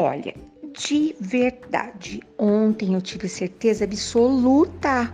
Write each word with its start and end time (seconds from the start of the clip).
Olha, 0.00 0.32
de 0.80 1.16
verdade, 1.18 2.22
ontem 2.38 2.94
eu 2.94 3.02
tive 3.02 3.28
certeza 3.28 3.82
absoluta, 3.82 5.12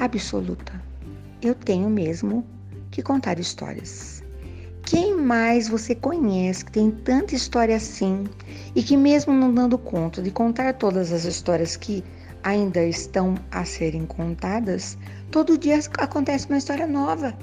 absoluta. 0.00 0.82
Eu 1.42 1.54
tenho 1.54 1.90
mesmo 1.90 2.46
que 2.90 3.02
contar 3.02 3.38
histórias. 3.38 4.24
Quem 4.86 5.14
mais 5.14 5.68
você 5.68 5.94
conhece 5.94 6.64
que 6.64 6.72
tem 6.72 6.90
tanta 6.90 7.34
história 7.34 7.76
assim 7.76 8.24
e 8.74 8.82
que, 8.82 8.96
mesmo 8.96 9.34
não 9.34 9.52
dando 9.52 9.76
conta 9.76 10.22
de 10.22 10.30
contar 10.30 10.72
todas 10.72 11.12
as 11.12 11.26
histórias 11.26 11.76
que 11.76 12.02
ainda 12.42 12.82
estão 12.82 13.34
a 13.50 13.66
serem 13.66 14.06
contadas, 14.06 14.96
todo 15.30 15.58
dia 15.58 15.78
acontece 15.98 16.48
uma 16.48 16.56
história 16.56 16.86
nova 16.86 17.36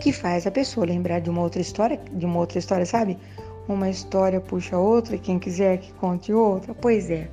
que 0.00 0.12
faz 0.12 0.44
a 0.44 0.50
pessoa 0.50 0.86
lembrar 0.86 1.20
de 1.20 1.30
uma 1.30 1.42
outra 1.42 1.60
história, 1.60 2.00
de 2.12 2.26
uma 2.26 2.40
outra 2.40 2.58
história, 2.58 2.84
sabe? 2.84 3.16
Uma 3.68 3.90
história 3.90 4.40
puxa 4.40 4.78
outra, 4.78 5.18
quem 5.18 5.38
quiser 5.38 5.78
que 5.78 5.92
conte 5.94 6.32
outra. 6.32 6.74
Pois 6.74 7.10
é. 7.10 7.30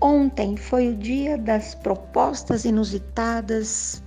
Ontem 0.00 0.56
foi 0.56 0.88
o 0.88 0.96
dia 0.96 1.38
das 1.38 1.74
propostas 1.74 2.64
inusitadas 2.64 4.02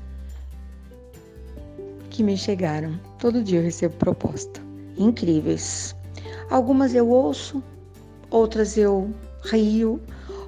que 2.09 2.22
me 2.22 2.38
chegaram. 2.38 3.00
Todo 3.18 3.44
dia 3.44 3.59
eu 3.59 3.64
recebo 3.64 3.96
proposta. 3.96 4.62
Incríveis. 4.98 5.96
Algumas 6.50 6.94
eu 6.94 7.09
ouço, 7.09 7.64
outras 8.30 8.78
eu 8.78 9.09
rio, 9.44 10.00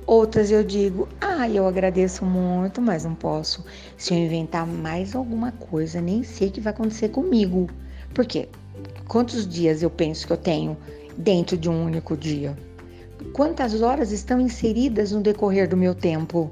Outras 0.08 0.52
eu 0.52 0.64
digo, 0.64 1.06
ah, 1.20 1.50
eu 1.50 1.68
agradeço 1.68 2.24
muito, 2.24 2.82
mas 2.82 3.04
não 3.04 3.14
posso. 3.14 3.66
Se 3.98 4.14
eu 4.14 4.18
inventar 4.18 4.66
mais 4.66 5.14
alguma 5.14 5.52
coisa, 5.52 6.00
nem 6.00 6.24
sei 6.24 6.48
o 6.48 6.52
que 6.52 6.62
vai 6.62 6.72
acontecer 6.72 7.10
comigo. 7.10 7.70
Por 8.14 8.26
quê? 8.26 8.48
Quantos 9.06 9.46
dias 9.46 9.84
eu 9.84 9.90
penso 9.90 10.26
que 10.26 10.32
eu 10.32 10.38
tenho 10.38 10.78
dentro 11.18 11.58
de 11.58 11.70
um 11.70 11.86
único 11.86 12.16
dia? 12.16 12.58
Quantas 13.34 13.82
horas 13.82 14.12
estão 14.12 14.40
inseridas 14.40 15.12
no 15.12 15.22
decorrer 15.22 15.68
do 15.68 15.76
meu 15.76 15.96
tempo? 15.96 16.52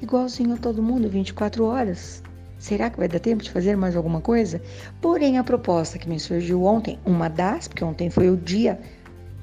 Igualzinho 0.00 0.54
a 0.54 0.58
todo 0.58 0.82
mundo, 0.82 1.08
24 1.08 1.64
horas. 1.64 2.22
Será 2.58 2.88
que 2.88 2.98
vai 2.98 3.08
dar 3.08 3.18
tempo 3.18 3.42
de 3.42 3.50
fazer 3.50 3.76
mais 3.76 3.96
alguma 3.96 4.20
coisa? 4.20 4.62
Porém, 5.00 5.38
a 5.38 5.44
proposta 5.44 5.98
que 5.98 6.08
me 6.08 6.20
surgiu 6.20 6.64
ontem, 6.64 6.98
uma 7.04 7.28
das, 7.28 7.66
porque 7.66 7.82
ontem 7.82 8.08
foi 8.08 8.30
o 8.30 8.36
dia 8.36 8.78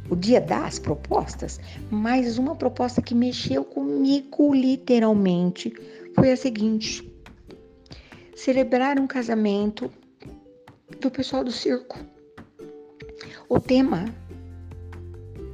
o 0.09 0.15
dia 0.15 0.41
das 0.41 0.79
propostas, 0.79 1.59
mas 1.89 2.37
uma 2.37 2.55
proposta 2.55 3.01
que 3.01 3.13
mexeu 3.13 3.63
comigo 3.63 4.53
literalmente 4.53 5.71
foi 6.15 6.31
a 6.31 6.37
seguinte: 6.37 7.09
celebrar 8.35 8.99
um 8.99 9.05
casamento 9.05 9.91
do 10.99 11.11
pessoal 11.11 11.43
do 11.43 11.51
circo. 11.51 11.99
O 13.47 13.59
tema: 13.59 14.05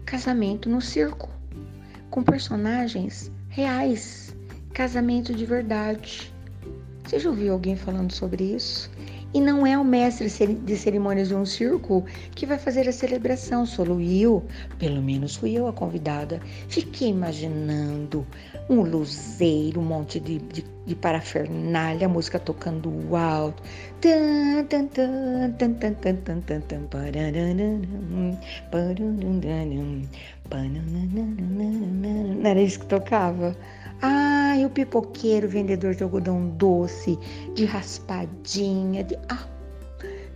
casamento 0.06 0.70
no 0.70 0.80
circo, 0.80 1.30
com 2.10 2.24
personagens 2.24 3.32
reais, 3.50 4.36
casamento 4.74 5.34
de 5.34 5.46
verdade. 5.46 6.32
Você 7.04 7.20
já 7.20 7.30
ouviu 7.30 7.54
alguém 7.54 7.76
falando 7.76 8.12
sobre 8.12 8.44
isso? 8.44 8.90
E 9.36 9.42
não 9.42 9.68
é 9.68 9.78
o 9.78 9.84
mestre 9.84 10.30
de 10.30 10.78
cerimônias 10.78 11.28
de 11.28 11.36
um 11.36 11.46
circo 11.46 12.06
que 12.34 12.46
vai 12.46 12.58
fazer 12.58 12.88
a 12.88 12.94
celebração, 12.94 13.66
sou 13.66 14.00
eu, 14.00 14.42
pelo 14.80 15.02
menos 15.02 15.36
fui 15.36 15.52
eu 15.52 15.68
a 15.68 15.74
convidada. 15.74 16.40
Fiquei 16.70 17.10
imaginando 17.10 18.26
um 18.70 18.80
luzeiro, 18.80 19.82
um 19.82 19.84
monte 19.84 20.22
de, 20.22 20.40
de, 20.40 20.64
de 20.86 20.96
parafernália, 20.96 22.08
música 22.08 22.40
tocando 22.40 23.14
alto. 23.14 23.62
Não 32.40 32.50
era 32.50 32.62
isso 32.62 32.80
que 32.80 32.86
tocava? 32.86 33.54
Ah, 34.02 34.35
e 34.56 34.66
o 34.66 34.70
pipoqueiro, 34.70 35.48
vendedor 35.48 35.96
de 35.96 36.04
algodão 36.04 36.48
doce, 36.50 37.18
de 37.54 37.66
raspadinha, 37.66 39.04
de. 39.04 39.18
Ah, 39.30 39.48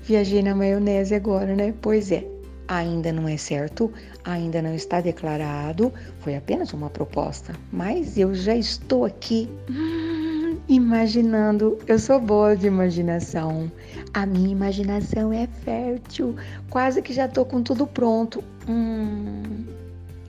viajei 0.02 0.42
na 0.42 0.54
maionese 0.54 1.16
agora, 1.16 1.56
né? 1.56 1.74
Pois 1.82 2.12
é, 2.12 2.26
ainda 2.68 3.12
não 3.12 3.28
é 3.28 3.38
certo, 3.38 3.92
ainda 4.24 4.62
não 4.62 4.74
está 4.76 5.02
declarado, 5.02 5.92
foi 6.20 6.36
apenas 6.36 6.72
uma 6.74 6.90
proposta, 6.90 7.54
mas 7.72 8.18
eu 8.18 8.34
já 8.34 8.56
estou 8.56 9.06
aqui 9.06 9.50
hum, 9.70 10.58
imaginando. 10.70 11.78
Eu 11.88 11.98
sou 11.98 12.20
boa 12.20 12.56
de 12.56 12.68
imaginação, 12.68 13.72
a 14.14 14.26
minha 14.26 14.52
imaginação 14.52 15.34
é 15.34 15.48
fértil, 15.48 16.36
quase 16.70 17.02
que 17.02 17.14
já 17.14 17.26
estou 17.26 17.46
com 17.46 17.64
tudo 17.64 17.88
pronto. 17.88 18.44
Hum, 18.68 19.66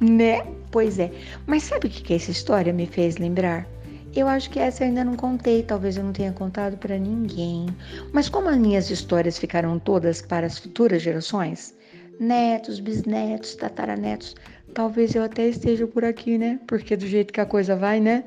né? 0.01 0.43
Pois 0.71 0.99
é. 0.99 1.11
Mas 1.47 1.65
sabe 1.65 1.89
o 1.89 1.91
que, 1.91 2.03
que 2.03 2.15
essa 2.15 2.31
história 2.31 2.73
me 2.73 2.87
fez 2.87 3.17
lembrar? 3.19 3.67
Eu 4.15 4.27
acho 4.27 4.51
que 4.51 4.59
essa 4.59 4.83
eu 4.83 4.89
ainda 4.89 5.05
não 5.05 5.15
contei, 5.15 5.63
talvez 5.63 5.97
eu 5.97 6.03
não 6.03 6.13
tenha 6.13 6.33
contado 6.33 6.77
para 6.77 6.99
ninguém. 6.99 7.67
Mas 8.13 8.29
como 8.29 8.49
as 8.49 8.57
minhas 8.57 8.91
histórias 8.91 9.39
ficaram 9.39 9.79
todas 9.79 10.21
para 10.21 10.47
as 10.47 10.59
futuras 10.59 11.01
gerações, 11.01 11.75
netos, 12.19 12.81
bisnetos, 12.81 13.55
tataranetos, 13.55 14.35
talvez 14.75 15.15
eu 15.15 15.23
até 15.23 15.47
esteja 15.47 15.87
por 15.87 16.05
aqui, 16.05 16.37
né? 16.39 16.59
Porque 16.67 16.97
do 16.97 17.07
jeito 17.07 17.33
que 17.33 17.41
a 17.41 17.47
coisa 17.47 17.77
vai, 17.77 18.01
né? 18.01 18.25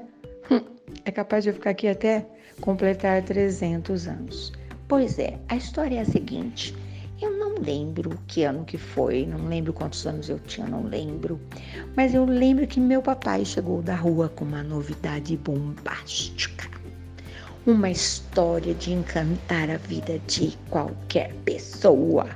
É 1.06 1.12
capaz 1.12 1.44
de 1.44 1.50
eu 1.50 1.54
ficar 1.54 1.72
aqui 1.72 1.88
até 1.88 2.26
completar 2.62 3.22
300 3.24 4.08
anos. 4.08 4.54
Pois 4.88 5.18
é, 5.18 5.40
a 5.50 5.56
história 5.56 5.98
é 5.98 6.02
a 6.02 6.06
seguinte. 6.06 6.74
Eu 7.24 7.32
não 7.38 7.56
lembro 7.56 8.20
que 8.28 8.44
ano 8.44 8.66
que 8.66 8.78
foi, 8.78 9.26
não 9.26 9.48
lembro 9.48 9.72
quantos 9.72 10.06
anos 10.06 10.28
eu 10.28 10.38
tinha, 10.40 10.68
não 10.68 10.84
lembro. 10.84 11.40
Mas 11.96 12.14
eu 12.14 12.26
lembro 12.26 12.68
que 12.68 12.82
meu 12.82 13.02
papai 13.02 13.46
chegou 13.46 13.82
da 13.82 13.96
rua 13.96 14.28
com 14.28 14.44
uma 14.44 14.62
novidade 14.62 15.38
bombástica. 15.38 16.70
Uma 17.66 17.90
história 17.90 18.74
de 18.74 18.92
encantar 18.92 19.70
a 19.70 19.78
vida 19.78 20.20
de 20.28 20.58
qualquer 20.70 21.34
pessoa. 21.46 22.28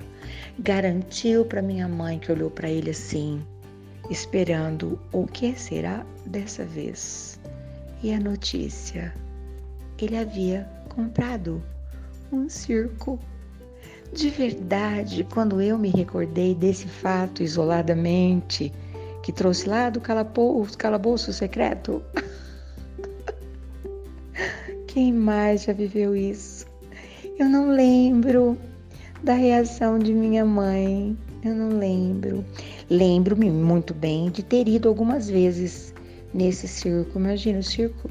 Garantiu 0.59 1.43
para 1.43 1.61
minha 1.61 1.89
mãe 1.89 2.17
que 2.17 2.31
olhou 2.31 2.49
para 2.49 2.69
ele 2.69 2.91
assim, 2.91 3.45
esperando 4.09 4.97
o 5.11 5.27
que 5.27 5.53
será 5.59 6.05
dessa 6.27 6.63
vez. 6.63 7.37
E 8.01 8.13
a 8.13 8.19
notícia: 8.21 9.13
ele 9.99 10.15
havia 10.15 10.65
comprado 10.87 11.61
um 12.31 12.47
circo 12.47 13.19
de 14.13 14.29
verdade, 14.29 15.27
quando 15.31 15.61
eu 15.61 15.77
me 15.77 15.89
recordei 15.89 16.55
desse 16.55 16.87
fato 16.87 17.43
isoladamente, 17.43 18.71
que 19.21 19.31
trouxe 19.31 19.67
lá 19.67 19.89
do 19.89 19.99
calabouço, 19.99 21.33
secreto. 21.33 22.01
Quem 24.87 25.13
mais 25.13 25.63
já 25.63 25.73
viveu 25.73 26.15
isso? 26.15 26.65
Eu 27.37 27.49
não 27.49 27.69
lembro 27.69 28.57
da 29.23 29.33
reação 29.33 29.99
de 29.99 30.13
minha 30.13 30.45
mãe. 30.45 31.15
Eu 31.43 31.53
não 31.53 31.77
lembro. 31.77 32.43
Lembro-me 32.89 33.51
muito 33.51 33.93
bem 33.93 34.31
de 34.31 34.41
ter 34.41 34.67
ido 34.67 34.89
algumas 34.89 35.29
vezes 35.29 35.93
nesse 36.33 36.67
circo. 36.67 37.19
Imagina 37.19 37.59
o 37.59 37.63
circo 37.63 38.09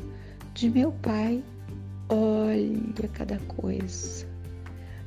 de 0.55 0.71
meu 0.71 0.93
pai. 0.93 1.43
Olha 2.09 3.09
cada 3.09 3.39
coisa. 3.49 4.36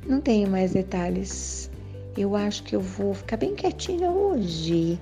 Não 0.06 0.20
tenho 0.20 0.48
mais 0.48 0.72
detalhes. 0.72 1.70
Eu 2.16 2.34
acho 2.34 2.62
que 2.64 2.74
eu 2.74 2.80
vou 2.80 3.14
ficar 3.14 3.36
bem 3.36 3.54
quietinha 3.54 4.10
hoje 4.10 4.98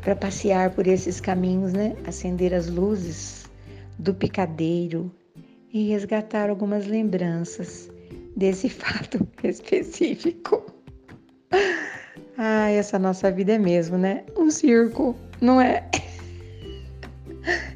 para 0.00 0.16
passear 0.16 0.70
por 0.70 0.86
esses 0.86 1.20
caminhos, 1.20 1.72
né? 1.72 1.96
Acender 2.06 2.54
as 2.54 2.68
luzes 2.68 3.48
do 3.98 4.14
picadeiro 4.14 5.12
e 5.72 5.88
resgatar 5.88 6.50
algumas 6.50 6.86
lembranças 6.86 7.90
desse 8.36 8.68
fato 8.70 9.26
específico. 9.44 10.64
Ah, 12.36 12.70
essa 12.70 12.98
nossa 12.98 13.30
vida 13.30 13.54
é 13.54 13.58
mesmo, 13.58 13.98
né? 13.98 14.24
Um 14.36 14.50
circo, 14.50 15.14
não 15.40 15.60
é? 15.60 15.88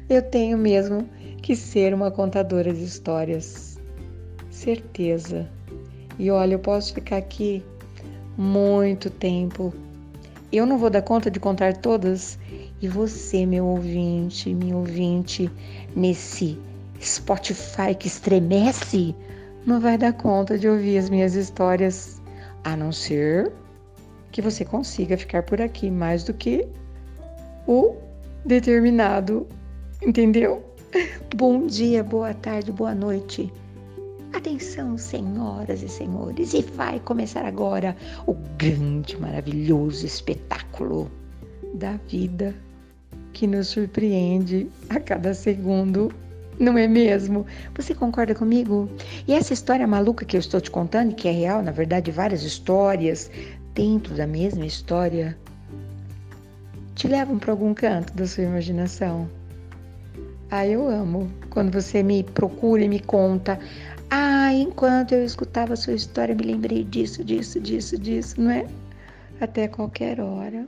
Eu 0.09 0.21
tenho 0.21 0.57
mesmo 0.57 1.07
que 1.41 1.55
ser 1.55 1.93
uma 1.93 2.09
contadora 2.09 2.73
de 2.73 2.83
histórias. 2.83 3.77
Certeza. 4.49 5.49
E 6.19 6.29
olha, 6.29 6.53
eu 6.53 6.59
posso 6.59 6.93
ficar 6.93 7.17
aqui 7.17 7.63
muito 8.37 9.09
tempo. 9.09 9.73
Eu 10.51 10.65
não 10.65 10.77
vou 10.77 10.89
dar 10.89 11.01
conta 11.01 11.31
de 11.31 11.39
contar 11.39 11.77
todas. 11.77 12.37
E 12.81 12.87
você, 12.87 13.45
meu 13.45 13.65
ouvinte, 13.65 14.53
minha 14.53 14.75
ouvinte, 14.75 15.49
nesse 15.95 16.59
Spotify 17.01 17.95
que 17.97 18.07
estremece, 18.07 19.15
não 19.65 19.79
vai 19.79 19.97
dar 19.97 20.13
conta 20.13 20.57
de 20.57 20.67
ouvir 20.67 20.97
as 20.97 21.09
minhas 21.09 21.33
histórias, 21.35 22.21
a 22.63 22.75
não 22.75 22.91
ser 22.91 23.51
que 24.31 24.41
você 24.41 24.65
consiga 24.65 25.17
ficar 25.17 25.43
por 25.43 25.61
aqui 25.61 25.89
mais 25.89 26.23
do 26.23 26.33
que 26.33 26.67
o 27.67 27.95
determinado, 28.45 29.47
entendeu? 30.01 30.63
Bom 31.35 31.65
dia, 31.65 32.03
boa 32.03 32.33
tarde, 32.33 32.71
boa 32.71 32.93
noite. 32.93 33.51
Atenção, 34.33 34.97
senhoras 34.97 35.83
e 35.83 35.87
senhores, 35.87 36.53
e 36.55 36.61
vai 36.63 36.99
começar 36.99 37.45
agora 37.45 37.95
o 38.25 38.33
grande, 38.57 39.15
maravilhoso 39.15 40.05
espetáculo 40.05 41.09
da 41.75 41.97
vida. 42.07 42.53
que 43.31 43.47
nos 43.47 43.67
surpreende 43.67 44.67
a 44.89 44.99
cada 44.99 45.33
segundo, 45.33 46.11
não 46.59 46.77
é 46.77 46.87
mesmo? 46.87 47.45
Você 47.75 47.95
concorda 47.95 48.35
comigo? 48.35 48.87
E 49.27 49.33
essa 49.33 49.53
história 49.53 49.87
maluca 49.87 50.23
que 50.23 50.35
eu 50.35 50.39
estou 50.39 50.61
te 50.61 50.69
contando, 50.69 51.15
que 51.15 51.27
é 51.27 51.31
real, 51.31 51.63
na 51.63 51.71
verdade, 51.71 52.11
várias 52.11 52.43
histórias 52.43 53.31
dentro 53.73 54.13
da 54.15 54.27
mesma 54.27 54.65
história, 54.65 55.37
te 56.95 57.07
levam 57.07 57.39
para 57.39 57.51
algum 57.51 57.73
canto 57.73 58.13
da 58.13 58.27
sua 58.27 58.43
imaginação? 58.43 59.27
Ah, 60.51 60.67
eu 60.67 60.87
amo 60.87 61.31
quando 61.49 61.73
você 61.73 62.03
me 62.03 62.23
procura 62.23 62.83
e 62.83 62.87
me 62.87 62.99
conta. 62.99 63.59
Ah, 64.15 64.53
enquanto 64.53 65.13
eu 65.13 65.25
escutava 65.25 65.73
a 65.73 65.75
sua 65.75 65.93
história, 65.93 66.35
me 66.35 66.43
lembrei 66.43 66.83
disso, 66.83 67.23
disso, 67.23 67.59
disso, 67.59 67.97
disso, 67.97 68.39
não 68.39 68.51
é? 68.51 68.67
Até 69.41 69.67
qualquer 69.67 70.19
hora. 70.21 70.67